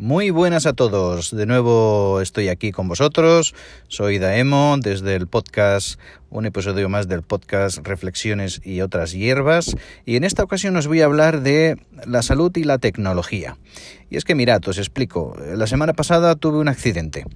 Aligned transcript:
Muy 0.00 0.30
buenas 0.30 0.64
a 0.64 0.72
todos. 0.72 1.30
De 1.30 1.44
nuevo 1.44 2.22
estoy 2.22 2.48
aquí 2.48 2.72
con 2.72 2.88
vosotros. 2.88 3.54
Soy 3.88 4.18
Daemo 4.18 4.76
desde 4.80 5.14
el 5.14 5.26
podcast, 5.26 6.00
un 6.30 6.46
episodio 6.46 6.88
más 6.88 7.06
del 7.06 7.22
podcast 7.22 7.86
Reflexiones 7.86 8.62
y 8.64 8.80
otras 8.80 9.12
hierbas. 9.12 9.76
Y 10.06 10.16
en 10.16 10.24
esta 10.24 10.42
ocasión 10.42 10.74
os 10.76 10.86
voy 10.86 11.02
a 11.02 11.04
hablar 11.04 11.42
de 11.42 11.76
la 12.06 12.22
salud 12.22 12.50
y 12.56 12.64
la 12.64 12.78
tecnología. 12.78 13.58
Y 14.08 14.16
es 14.16 14.24
que 14.24 14.34
mirad, 14.34 14.66
os 14.66 14.78
explico. 14.78 15.36
La 15.54 15.66
semana 15.66 15.92
pasada 15.92 16.34
tuve 16.34 16.58
un 16.58 16.68
accidente. 16.68 17.26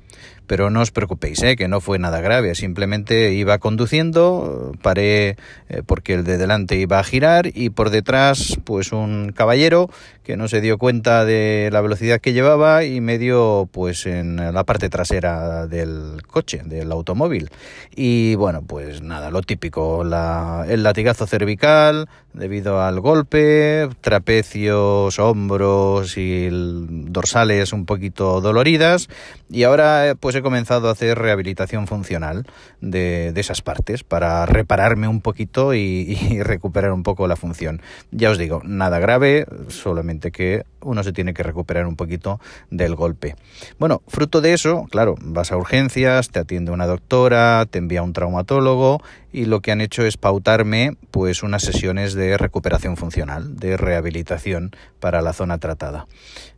Pero 0.47 0.71
no 0.71 0.81
os 0.81 0.91
preocupéis, 0.91 1.43
¿eh? 1.43 1.57
que 1.57 1.69
no 1.69 1.81
fue 1.81 1.99
nada 1.99 2.21
grave. 2.21 2.55
Simplemente 2.55 3.33
iba 3.33 3.59
conduciendo, 3.59 4.73
paré 4.83 5.37
eh, 5.69 5.83
porque 5.87 6.15
el 6.15 6.25
de 6.25 6.37
delante 6.37 6.77
iba 6.77 6.99
a 6.99 7.05
girar 7.05 7.51
y 7.55 7.71
por 7.71 7.91
detrás 7.91 8.59
pues 8.65 8.93
un 8.93 9.33
caballero 9.35 9.89
que 10.23 10.37
no 10.37 10.49
se 10.49 10.61
dio 10.61 10.77
cuenta 10.77 11.25
de 11.25 11.71
la 11.73 11.81
velocidad 11.81 12.21
que 12.21 12.33
llevaba 12.33 12.54
y 12.85 13.01
me 13.01 13.19
dio 13.19 13.69
pues 13.71 14.07
en 14.07 14.37
la 14.37 14.65
parte 14.65 14.89
trasera 14.89 15.67
del 15.67 16.23
coche, 16.27 16.63
del 16.65 16.93
automóvil. 16.93 17.51
Y 17.95 18.35
bueno, 18.37 18.63
pues 18.63 19.03
nada, 19.03 19.31
lo 19.31 19.43
típico, 19.43 20.03
el 20.03 20.83
latigazo 20.83 21.27
cervical 21.27 22.09
debido 22.35 22.83
al 22.83 23.01
golpe, 23.01 23.89
trapecios, 24.01 25.19
hombros 25.19 26.19
y 26.19 26.49
dorsales 26.51 27.73
un 27.73 27.87
poquito 27.87 28.41
doloridas 28.41 29.09
y 29.49 29.63
ahora 29.63 30.17
pues 30.19 30.35
he 30.35 30.43
comenzado 30.43 30.89
a 30.89 30.93
hacer 30.93 31.19
rehabilitación 31.19 31.87
funcional 31.87 32.47
de, 32.81 33.33
esas 33.37 33.63
partes 33.63 34.05
para 34.05 34.47
repararme 34.47 35.09
un 35.09 35.21
poquito 35.21 35.75
y 35.75 36.15
recuperar 36.43 36.93
un 36.93 37.03
poco 37.03 37.27
la 37.29 37.37
función. 37.37 37.81
Ya 38.11 38.31
os 38.31 38.39
digo, 38.39 38.61
nada 38.65 38.99
grave, 38.99 39.47
solamente 39.69 40.31
que 40.31 40.65
uno 40.85 41.03
se 41.03 41.13
tiene 41.13 41.35
que 41.35 41.43
recuperar 41.43 41.87
un 41.87 41.97
poquito 41.97 42.41
del 42.71 42.95
golpe. 42.95 43.37
Bueno, 43.79 44.03
fruto 44.09 44.41
de 44.41 44.53
eso, 44.53 44.87
claro, 44.91 45.17
vas 45.21 45.53
a 45.53 45.57
urgencias, 45.57 46.29
te 46.29 46.39
atiende 46.39 46.71
una 46.71 46.87
doctora, 46.87 47.67
te 47.67 47.79
envía 47.79 48.03
un 48.03 48.13
traumatólogo 48.13 49.03
y 49.33 49.47
lo 49.47 49.61
que 49.61 49.73
han 49.73 49.81
hecho 49.81 50.05
es 50.05 50.17
pautarme 50.17 50.97
pues 51.11 51.43
unas 51.43 51.63
sesiones 51.63 52.15
de 52.15 52.24
recuperación 52.39 52.97
funcional, 52.97 53.57
de 53.57 53.77
rehabilitación 53.77 54.73
para 55.01 55.23
la 55.23 55.33
zona 55.33 55.59
tratada 55.59 56.07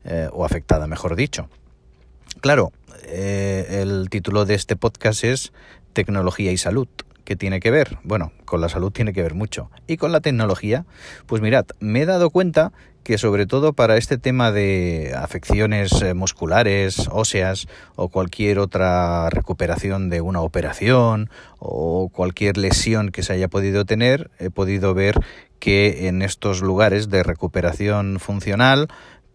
eh, 0.04 0.28
o 0.32 0.44
afectada, 0.44 0.86
mejor 0.86 1.16
dicho. 1.16 1.48
Claro, 2.40 2.72
eh, 3.04 3.80
el 3.82 4.08
título 4.10 4.44
de 4.44 4.54
este 4.54 4.76
podcast 4.76 5.24
es 5.24 5.52
Tecnología 5.92 6.52
y 6.52 6.58
Salud. 6.58 6.88
¿Qué 7.26 7.34
tiene 7.34 7.58
que 7.58 7.72
ver? 7.72 7.98
Bueno, 8.04 8.30
con 8.44 8.60
la 8.60 8.68
salud 8.68 8.92
tiene 8.92 9.12
que 9.12 9.20
ver 9.20 9.34
mucho. 9.34 9.68
¿Y 9.88 9.96
con 9.96 10.12
la 10.12 10.20
tecnología? 10.20 10.86
Pues 11.26 11.42
mirad, 11.42 11.66
me 11.80 12.02
he 12.02 12.06
dado 12.06 12.30
cuenta 12.30 12.72
que 13.02 13.18
sobre 13.18 13.46
todo 13.46 13.72
para 13.72 13.96
este 13.96 14.16
tema 14.16 14.52
de 14.52 15.12
afecciones 15.16 15.90
eh, 16.02 16.14
musculares, 16.14 17.08
óseas 17.10 17.66
o 17.96 18.10
cualquier 18.10 18.60
otra 18.60 19.28
recuperación 19.30 20.08
de 20.08 20.20
una 20.20 20.40
operación 20.40 21.28
o 21.58 22.10
cualquier 22.10 22.58
lesión 22.58 23.10
que 23.10 23.24
se 23.24 23.32
haya 23.32 23.48
podido 23.48 23.84
tener, 23.84 24.30
he 24.38 24.50
podido 24.50 24.94
ver 24.94 25.16
que 25.58 26.06
en 26.06 26.22
estos 26.22 26.62
lugares 26.62 27.08
de 27.08 27.24
recuperación 27.24 28.20
funcional 28.20 28.86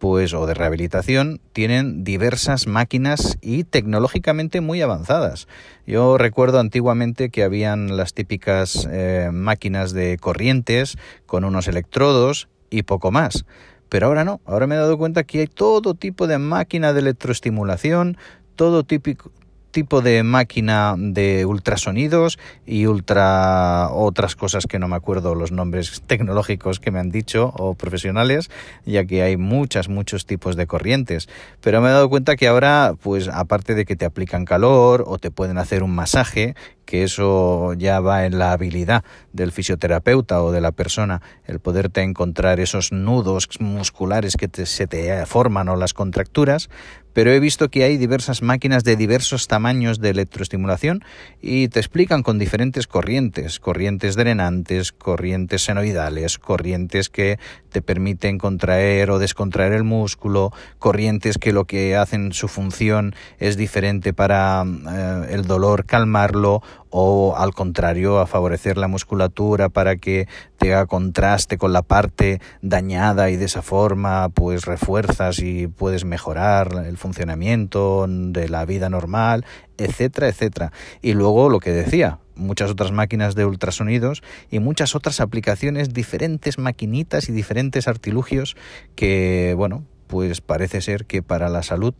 pues 0.01 0.33
o 0.33 0.47
de 0.47 0.55
rehabilitación 0.55 1.39
tienen 1.53 2.03
diversas 2.03 2.65
máquinas 2.65 3.37
y 3.39 3.65
tecnológicamente 3.65 4.59
muy 4.59 4.81
avanzadas. 4.81 5.47
Yo 5.85 6.17
recuerdo 6.17 6.59
antiguamente 6.59 7.29
que 7.29 7.43
habían 7.43 7.95
las 7.95 8.15
típicas 8.15 8.89
eh, 8.91 9.29
máquinas 9.31 9.93
de 9.93 10.17
corrientes 10.17 10.97
con 11.27 11.43
unos 11.43 11.67
electrodos 11.67 12.49
y 12.71 12.81
poco 12.81 13.11
más. 13.11 13.45
Pero 13.89 14.07
ahora 14.07 14.25
no, 14.25 14.41
ahora 14.45 14.65
me 14.65 14.73
he 14.73 14.79
dado 14.79 14.97
cuenta 14.97 15.23
que 15.23 15.41
hay 15.41 15.47
todo 15.47 15.93
tipo 15.93 16.25
de 16.25 16.39
máquina 16.39 16.93
de 16.93 17.01
electroestimulación, 17.01 18.17
todo 18.55 18.83
típico, 18.83 19.31
tipo 19.71 20.01
de 20.01 20.23
máquina 20.23 20.95
de 20.97 21.45
ultrasonidos 21.45 22.37
y 22.65 22.85
ultra 22.85 23.89
otras 23.91 24.35
cosas 24.35 24.67
que 24.67 24.79
no 24.79 24.87
me 24.87 24.95
acuerdo 24.95 25.35
los 25.35 25.51
nombres 25.51 26.01
tecnológicos 26.07 26.79
que 26.79 26.91
me 26.91 26.99
han 26.99 27.09
dicho 27.09 27.53
o 27.57 27.73
profesionales, 27.73 28.49
ya 28.85 29.05
que 29.05 29.23
hay 29.23 29.37
muchas 29.37 29.89
muchos 29.89 30.25
tipos 30.25 30.55
de 30.55 30.67
corrientes, 30.67 31.29
pero 31.61 31.81
me 31.81 31.89
he 31.89 31.91
dado 31.91 32.09
cuenta 32.09 32.35
que 32.35 32.47
ahora 32.47 32.95
pues 33.01 33.27
aparte 33.27 33.75
de 33.75 33.85
que 33.85 33.95
te 33.95 34.05
aplican 34.05 34.45
calor 34.45 35.03
o 35.07 35.17
te 35.17 35.31
pueden 35.31 35.57
hacer 35.57 35.83
un 35.83 35.95
masaje, 35.95 36.55
que 36.85 37.03
eso 37.03 37.73
ya 37.73 37.99
va 37.99 38.25
en 38.25 38.37
la 38.37 38.51
habilidad 38.51 39.03
del 39.33 39.51
fisioterapeuta 39.51 40.43
o 40.43 40.51
de 40.51 40.61
la 40.61 40.71
persona, 40.71 41.21
el 41.45 41.59
poderte 41.59 42.01
encontrar 42.01 42.59
esos 42.59 42.91
nudos 42.91 43.47
musculares 43.59 44.35
que 44.35 44.49
se 44.65 44.87
te 44.87 45.25
forman 45.25 45.69
o 45.69 45.75
las 45.75 45.93
contracturas, 45.93 46.69
pero 47.13 47.31
he 47.31 47.39
visto 47.39 47.69
que 47.69 47.83
hay 47.83 47.97
diversas 47.97 48.41
máquinas 48.41 48.83
de 48.83 48.95
diversos 48.95 49.47
tamaños 49.47 49.99
de 49.99 50.11
electroestimulación 50.11 51.03
y 51.41 51.67
te 51.67 51.79
explican 51.79 52.23
con 52.23 52.39
diferentes 52.39 52.87
corrientes, 52.87 53.59
corrientes 53.59 54.15
drenantes, 54.15 54.91
corrientes 54.91 55.63
senoidales, 55.63 56.39
corrientes 56.39 57.09
que 57.09 57.37
te 57.69 57.81
permiten 57.81 58.37
contraer 58.37 59.11
o 59.11 59.19
descontraer 59.19 59.73
el 59.73 59.83
músculo, 59.83 60.53
corrientes 60.79 61.37
que 61.37 61.53
lo 61.53 61.65
que 61.65 61.95
hacen 61.95 62.33
su 62.33 62.47
función 62.47 63.13
es 63.39 63.57
diferente 63.57 64.13
para 64.13 64.63
eh, 64.63 65.27
el 65.31 65.45
dolor 65.45 65.85
calmarlo 65.85 66.61
o 66.89 67.35
al 67.37 67.53
contrario 67.53 68.19
a 68.19 68.27
favorecer 68.27 68.77
la 68.77 68.87
musculatura 68.87 69.69
para 69.69 69.95
que 69.95 70.27
tenga 70.57 70.85
contraste 70.85 71.57
con 71.57 71.73
la 71.73 71.81
parte 71.81 72.41
dañada 72.61 73.29
y 73.29 73.37
de 73.37 73.45
esa 73.45 73.61
forma 73.61 74.29
pues 74.29 74.65
refuerzas 74.65 75.39
y 75.39 75.67
puedes 75.67 76.05
mejorar 76.05 76.83
el 76.85 76.97
funcionamiento 76.97 78.05
de 78.07 78.49
la 78.49 78.65
vida 78.65 78.89
normal, 78.89 79.45
etcétera, 79.77 80.27
etcétera. 80.27 80.71
Y 81.01 81.13
luego 81.13 81.49
lo 81.49 81.59
que 81.59 81.71
decía, 81.71 82.19
muchas 82.35 82.69
otras 82.71 82.91
máquinas 82.91 83.35
de 83.35 83.45
ultrasonidos 83.45 84.21
y 84.49 84.59
muchas 84.59 84.95
otras 84.95 85.21
aplicaciones, 85.21 85.93
diferentes 85.93 86.57
maquinitas 86.57 87.29
y 87.29 87.31
diferentes 87.31 87.87
artilugios 87.87 88.55
que, 88.95 89.53
bueno, 89.57 89.85
pues 90.11 90.41
parece 90.41 90.81
ser 90.81 91.05
que 91.05 91.23
para 91.23 91.47
la 91.47 91.63
salud 91.63 91.93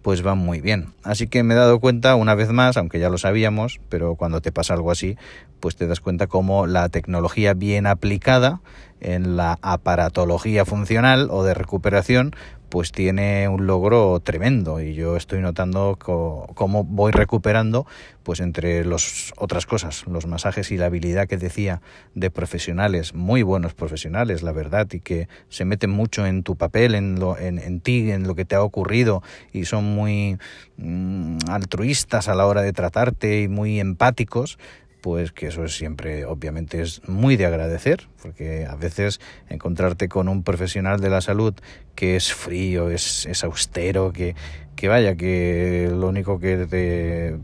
pues 0.00 0.22
van 0.22 0.38
muy 0.38 0.62
bien. 0.62 0.94
Así 1.02 1.28
que 1.28 1.42
me 1.42 1.52
he 1.52 1.56
dado 1.58 1.80
cuenta 1.80 2.14
una 2.14 2.34
vez 2.34 2.48
más, 2.48 2.78
aunque 2.78 2.98
ya 2.98 3.10
lo 3.10 3.18
sabíamos, 3.18 3.78
pero 3.90 4.14
cuando 4.14 4.40
te 4.40 4.52
pasa 4.52 4.72
algo 4.72 4.90
así, 4.90 5.18
pues 5.60 5.76
te 5.76 5.86
das 5.86 6.00
cuenta 6.00 6.28
cómo 6.28 6.66
la 6.66 6.88
tecnología 6.88 7.52
bien 7.52 7.86
aplicada 7.86 8.62
en 9.02 9.36
la 9.36 9.58
aparatología 9.60 10.64
funcional 10.64 11.28
o 11.30 11.44
de 11.44 11.52
recuperación, 11.52 12.34
pues 12.68 12.92
tiene 12.92 13.48
un 13.48 13.66
logro 13.66 14.20
tremendo 14.20 14.80
y 14.80 14.94
yo 14.94 15.16
estoy 15.16 15.40
notando 15.40 15.96
cómo 15.98 16.84
voy 16.84 17.12
recuperando 17.12 17.86
pues 18.22 18.40
entre 18.40 18.84
las 18.84 19.32
otras 19.38 19.64
cosas, 19.64 20.06
los 20.06 20.26
masajes 20.26 20.70
y 20.70 20.76
la 20.76 20.86
habilidad 20.86 21.26
que 21.26 21.38
decía 21.38 21.80
de 22.14 22.30
profesionales, 22.30 23.14
muy 23.14 23.42
buenos 23.42 23.72
profesionales, 23.72 24.42
la 24.42 24.52
verdad, 24.52 24.86
y 24.92 25.00
que 25.00 25.28
se 25.48 25.64
meten 25.64 25.88
mucho 25.88 26.26
en 26.26 26.42
tu 26.42 26.54
papel, 26.54 26.94
en, 26.94 27.18
lo, 27.18 27.38
en, 27.38 27.58
en 27.58 27.80
ti, 27.80 28.10
en 28.10 28.24
lo 28.24 28.34
que 28.34 28.44
te 28.44 28.54
ha 28.54 28.62
ocurrido 28.62 29.22
y 29.50 29.64
son 29.64 29.84
muy 29.84 30.36
mm, 30.76 31.38
altruistas 31.48 32.28
a 32.28 32.34
la 32.34 32.46
hora 32.46 32.60
de 32.60 32.74
tratarte 32.74 33.40
y 33.40 33.48
muy 33.48 33.80
empáticos, 33.80 34.58
pues 35.00 35.32
que 35.32 35.48
eso 35.48 35.64
es 35.64 35.74
siempre, 35.74 36.24
obviamente, 36.24 36.80
es 36.80 37.06
muy 37.08 37.36
de 37.36 37.46
agradecer, 37.46 38.08
porque 38.22 38.66
a 38.66 38.76
veces 38.76 39.20
encontrarte 39.48 40.08
con 40.08 40.28
un 40.28 40.42
profesional 40.42 41.00
de 41.00 41.10
la 41.10 41.20
salud 41.20 41.54
que 41.94 42.16
es 42.16 42.32
frío, 42.32 42.90
es, 42.90 43.26
es 43.26 43.44
austero, 43.44 44.12
que, 44.12 44.34
que 44.76 44.88
vaya, 44.88 45.16
que 45.16 45.88
lo 45.90 46.08
único 46.08 46.38
que 46.38 46.66
te 46.66 47.38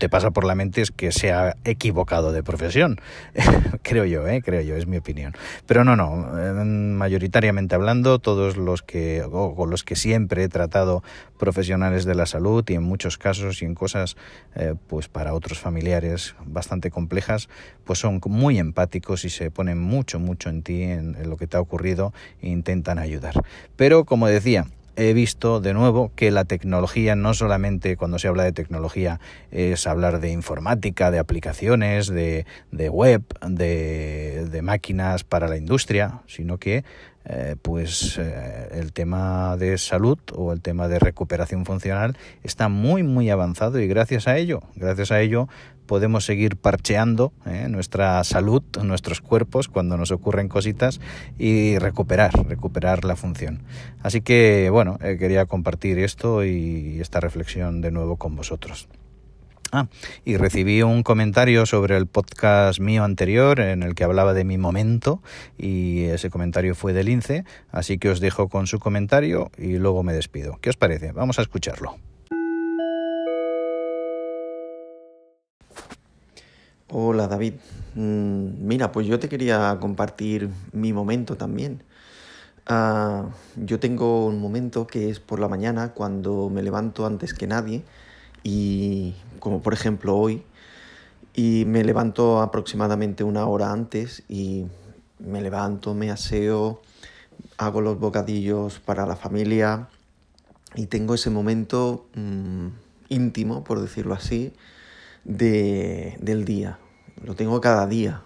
te 0.00 0.08
pasa 0.08 0.30
por 0.30 0.44
la 0.44 0.54
mente 0.54 0.80
es 0.80 0.90
que 0.90 1.12
se 1.12 1.30
ha 1.30 1.56
equivocado 1.64 2.32
de 2.32 2.42
profesión. 2.42 2.98
creo 3.82 4.06
yo, 4.06 4.26
¿eh? 4.26 4.40
creo 4.42 4.62
yo, 4.62 4.74
es 4.74 4.86
mi 4.86 4.96
opinión. 4.96 5.34
Pero 5.66 5.84
no, 5.84 5.94
no, 5.94 6.16
mayoritariamente 6.16 7.74
hablando, 7.74 8.18
todos 8.18 8.56
los 8.56 8.82
que, 8.82 9.22
o 9.22 9.54
con 9.54 9.68
los 9.68 9.84
que 9.84 9.96
siempre 9.96 10.42
he 10.42 10.48
tratado 10.48 11.04
profesionales 11.38 12.06
de 12.06 12.14
la 12.14 12.24
salud 12.24 12.64
y 12.68 12.74
en 12.74 12.82
muchos 12.82 13.18
casos 13.18 13.60
y 13.60 13.66
en 13.66 13.74
cosas, 13.74 14.16
eh, 14.56 14.74
pues 14.88 15.08
para 15.08 15.34
otros 15.34 15.58
familiares 15.58 16.34
bastante 16.46 16.90
complejas, 16.90 17.50
pues 17.84 17.98
son 17.98 18.20
muy 18.26 18.58
empáticos 18.58 19.26
y 19.26 19.30
se 19.30 19.50
ponen 19.50 19.78
mucho, 19.78 20.18
mucho 20.18 20.48
en 20.48 20.62
ti, 20.62 20.82
en, 20.82 21.14
en 21.14 21.28
lo 21.28 21.36
que 21.36 21.46
te 21.46 21.58
ha 21.58 21.60
ocurrido 21.60 22.14
e 22.40 22.48
intentan 22.48 22.98
ayudar. 22.98 23.34
Pero 23.76 24.06
como 24.06 24.28
decía, 24.28 24.64
he 24.96 25.12
visto 25.12 25.60
de 25.60 25.74
nuevo 25.74 26.12
que 26.14 26.30
la 26.30 26.44
tecnología 26.44 27.16
no 27.16 27.34
solamente 27.34 27.96
cuando 27.96 28.18
se 28.18 28.28
habla 28.28 28.44
de 28.44 28.52
tecnología 28.52 29.20
es 29.50 29.86
hablar 29.86 30.20
de 30.20 30.30
informática, 30.30 31.10
de 31.10 31.18
aplicaciones, 31.18 32.08
de, 32.08 32.44
web, 32.90 33.22
de, 33.46 34.60
máquinas 34.62 35.24
para 35.24 35.48
la 35.48 35.56
industria, 35.56 36.20
sino 36.26 36.58
que 36.58 36.84
eh, 37.24 37.56
pues 37.60 38.18
eh, 38.18 38.68
el 38.72 38.92
tema 38.92 39.56
de 39.56 39.76
salud 39.78 40.18
o 40.34 40.52
el 40.52 40.62
tema 40.62 40.88
de 40.88 40.98
recuperación 40.98 41.66
funcional 41.66 42.16
está 42.42 42.68
muy 42.68 43.02
muy 43.02 43.28
avanzado 43.28 43.78
y 43.78 43.86
gracias 43.86 44.26
a 44.26 44.38
ello, 44.38 44.62
gracias 44.74 45.12
a 45.12 45.20
ello 45.20 45.48
podemos 45.90 46.24
seguir 46.24 46.54
parcheando 46.54 47.32
eh, 47.46 47.66
nuestra 47.68 48.22
salud, 48.22 48.62
nuestros 48.80 49.20
cuerpos 49.20 49.66
cuando 49.66 49.96
nos 49.96 50.12
ocurren 50.12 50.48
cositas 50.48 51.00
y 51.36 51.78
recuperar, 51.78 52.30
recuperar 52.46 53.04
la 53.04 53.16
función. 53.16 53.64
Así 54.00 54.20
que 54.20 54.70
bueno, 54.70 55.00
quería 55.00 55.46
compartir 55.46 55.98
esto 55.98 56.44
y 56.44 57.00
esta 57.00 57.18
reflexión 57.18 57.80
de 57.80 57.90
nuevo 57.90 58.18
con 58.18 58.36
vosotros. 58.36 58.86
Ah, 59.72 59.88
y 60.24 60.36
recibí 60.36 60.80
un 60.82 61.02
comentario 61.02 61.66
sobre 61.66 61.96
el 61.96 62.06
podcast 62.06 62.78
mío 62.78 63.02
anterior 63.02 63.58
en 63.58 63.82
el 63.82 63.96
que 63.96 64.04
hablaba 64.04 64.32
de 64.32 64.44
mi 64.44 64.58
momento 64.58 65.24
y 65.58 66.04
ese 66.04 66.30
comentario 66.30 66.76
fue 66.76 66.92
del 66.92 67.06
Lince, 67.06 67.44
así 67.72 67.98
que 67.98 68.10
os 68.10 68.20
dejo 68.20 68.48
con 68.48 68.68
su 68.68 68.78
comentario 68.78 69.50
y 69.58 69.78
luego 69.78 70.04
me 70.04 70.12
despido. 70.12 70.56
¿Qué 70.60 70.70
os 70.70 70.76
parece? 70.76 71.10
Vamos 71.10 71.40
a 71.40 71.42
escucharlo. 71.42 71.96
Hola 76.92 77.28
David, 77.28 77.54
mm, 77.94 78.66
mira, 78.66 78.90
pues 78.90 79.06
yo 79.06 79.20
te 79.20 79.28
quería 79.28 79.78
compartir 79.80 80.50
mi 80.72 80.92
momento 80.92 81.36
también. 81.36 81.84
Ah, 82.66 83.28
yo 83.54 83.78
tengo 83.78 84.26
un 84.26 84.40
momento 84.40 84.88
que 84.88 85.08
es 85.08 85.20
por 85.20 85.38
la 85.38 85.46
mañana 85.46 85.92
cuando 85.92 86.50
me 86.50 86.64
levanto 86.64 87.06
antes 87.06 87.32
que 87.32 87.46
nadie 87.46 87.84
y 88.42 89.14
como 89.38 89.62
por 89.62 89.72
ejemplo 89.72 90.16
hoy, 90.16 90.42
y 91.32 91.64
me 91.64 91.84
levanto 91.84 92.40
aproximadamente 92.40 93.22
una 93.22 93.46
hora 93.46 93.70
antes 93.70 94.24
y 94.28 94.66
me 95.20 95.42
levanto, 95.42 95.94
me 95.94 96.10
aseo, 96.10 96.82
hago 97.56 97.82
los 97.82 98.00
bocadillos 98.00 98.80
para 98.80 99.06
la 99.06 99.14
familia 99.14 99.88
y 100.74 100.86
tengo 100.86 101.14
ese 101.14 101.30
momento 101.30 102.06
mm, 102.16 102.66
íntimo, 103.10 103.62
por 103.62 103.80
decirlo 103.80 104.14
así, 104.14 104.52
de, 105.24 106.16
del 106.20 106.44
día. 106.44 106.78
Lo 107.24 107.34
tengo 107.34 107.60
cada 107.60 107.86
día 107.86 108.22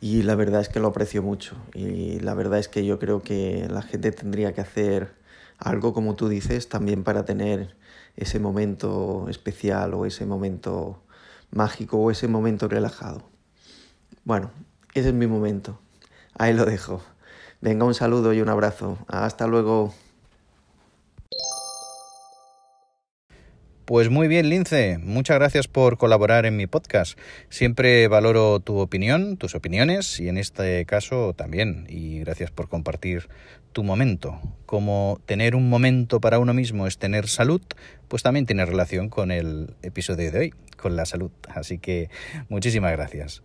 y 0.00 0.22
la 0.22 0.34
verdad 0.34 0.60
es 0.60 0.68
que 0.68 0.80
lo 0.80 0.88
aprecio 0.88 1.22
mucho 1.22 1.56
y 1.72 2.20
la 2.20 2.34
verdad 2.34 2.58
es 2.58 2.68
que 2.68 2.84
yo 2.84 2.98
creo 2.98 3.22
que 3.22 3.66
la 3.70 3.82
gente 3.82 4.12
tendría 4.12 4.52
que 4.52 4.60
hacer 4.60 5.14
algo 5.58 5.92
como 5.94 6.14
tú 6.14 6.28
dices 6.28 6.68
también 6.68 7.04
para 7.04 7.24
tener 7.24 7.76
ese 8.16 8.38
momento 8.38 9.26
especial 9.28 9.94
o 9.94 10.06
ese 10.06 10.26
momento 10.26 11.02
mágico 11.50 11.98
o 11.98 12.10
ese 12.10 12.28
momento 12.28 12.68
relajado. 12.68 13.28
Bueno, 14.24 14.50
ese 14.94 15.08
es 15.08 15.14
mi 15.14 15.26
momento. 15.26 15.78
Ahí 16.36 16.52
lo 16.52 16.64
dejo. 16.64 17.00
Venga, 17.60 17.84
un 17.84 17.94
saludo 17.94 18.32
y 18.32 18.40
un 18.40 18.48
abrazo. 18.48 18.98
Hasta 19.08 19.46
luego. 19.46 19.94
Pues 23.84 24.08
muy 24.08 24.28
bien, 24.28 24.48
Lince. 24.48 24.96
Muchas 24.96 25.38
gracias 25.38 25.68
por 25.68 25.98
colaborar 25.98 26.46
en 26.46 26.56
mi 26.56 26.66
podcast. 26.66 27.18
Siempre 27.50 28.08
valoro 28.08 28.58
tu 28.58 28.78
opinión, 28.78 29.36
tus 29.36 29.54
opiniones 29.54 30.18
y 30.20 30.30
en 30.30 30.38
este 30.38 30.86
caso 30.86 31.34
también. 31.34 31.84
Y 31.90 32.20
gracias 32.20 32.50
por 32.50 32.70
compartir 32.70 33.28
tu 33.72 33.84
momento. 33.84 34.40
Como 34.64 35.20
tener 35.26 35.54
un 35.54 35.68
momento 35.68 36.18
para 36.18 36.38
uno 36.38 36.54
mismo 36.54 36.86
es 36.86 36.96
tener 36.96 37.28
salud, 37.28 37.60
pues 38.08 38.22
también 38.22 38.46
tiene 38.46 38.64
relación 38.64 39.10
con 39.10 39.30
el 39.30 39.74
episodio 39.82 40.32
de 40.32 40.38
hoy, 40.38 40.54
con 40.78 40.96
la 40.96 41.04
salud. 41.04 41.30
Así 41.54 41.76
que 41.76 42.08
muchísimas 42.48 42.92
gracias. 42.92 43.42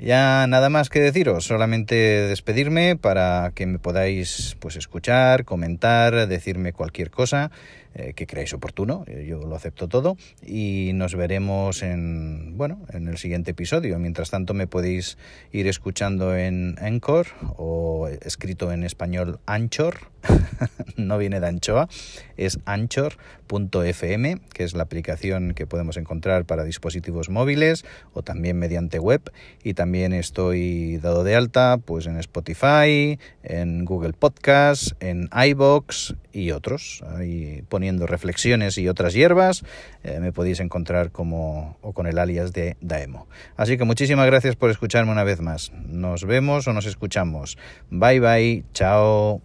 Ya 0.00 0.46
nada 0.46 0.70
más 0.70 0.90
que 0.90 1.00
deciros, 1.00 1.44
solamente 1.44 1.96
despedirme 2.28 2.94
para 2.94 3.50
que 3.56 3.66
me 3.66 3.80
podáis 3.80 4.56
pues 4.60 4.76
escuchar, 4.76 5.44
comentar, 5.44 6.28
decirme 6.28 6.72
cualquier 6.72 7.10
cosa 7.10 7.50
eh, 7.94 8.12
que 8.14 8.28
creáis 8.28 8.52
oportuno, 8.52 9.02
eh, 9.08 9.26
yo 9.28 9.40
lo 9.40 9.56
acepto 9.56 9.88
todo 9.88 10.16
y 10.46 10.92
nos 10.94 11.16
veremos 11.16 11.82
en 11.82 12.56
bueno, 12.56 12.86
en 12.92 13.08
el 13.08 13.18
siguiente 13.18 13.50
episodio. 13.50 13.98
Mientras 13.98 14.30
tanto 14.30 14.54
me 14.54 14.68
podéis 14.68 15.18
ir 15.50 15.66
escuchando 15.66 16.36
en 16.36 16.76
Anchor 16.80 17.26
o 17.56 18.06
escrito 18.22 18.70
en 18.70 18.84
español 18.84 19.40
Anchor, 19.46 20.12
no 20.96 21.18
viene 21.18 21.40
de 21.40 21.48
anchoa, 21.48 21.88
es 22.36 22.58
anchor.fm, 22.66 24.40
que 24.52 24.64
es 24.64 24.74
la 24.74 24.82
aplicación 24.82 25.54
que 25.54 25.66
podemos 25.66 25.96
encontrar 25.96 26.44
para 26.44 26.64
dispositivos 26.64 27.30
móviles 27.30 27.84
o 28.12 28.22
también 28.22 28.58
mediante 28.58 28.98
web 28.98 29.22
y 29.62 29.74
también 29.74 29.87
también 29.88 30.12
estoy 30.12 30.98
dado 30.98 31.24
de 31.24 31.34
alta 31.34 31.78
pues 31.82 32.04
en 32.04 32.18
Spotify, 32.18 33.18
en 33.42 33.86
Google 33.86 34.12
Podcast, 34.12 34.92
en 35.00 35.30
iBox 35.32 36.14
y 36.30 36.50
otros. 36.50 37.02
Ahí 37.16 37.64
poniendo 37.70 38.06
reflexiones 38.06 38.76
y 38.76 38.86
otras 38.86 39.14
hierbas 39.14 39.64
eh, 40.04 40.20
me 40.20 40.30
podéis 40.30 40.60
encontrar 40.60 41.10
como 41.10 41.78
o 41.80 41.94
con 41.94 42.06
el 42.06 42.18
alias 42.18 42.52
de 42.52 42.76
Daemo. 42.82 43.28
Así 43.56 43.78
que 43.78 43.84
muchísimas 43.84 44.26
gracias 44.26 44.56
por 44.56 44.68
escucharme 44.68 45.10
una 45.10 45.24
vez 45.24 45.40
más. 45.40 45.72
Nos 45.86 46.26
vemos 46.26 46.68
o 46.68 46.74
nos 46.74 46.84
escuchamos. 46.84 47.56
Bye 47.88 48.20
bye. 48.20 48.64
Chao. 48.74 49.40